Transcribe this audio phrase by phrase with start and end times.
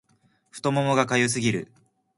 [0.49, 1.71] 太ももが痒すぎる